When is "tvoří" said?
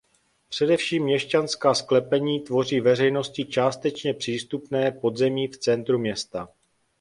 2.39-2.79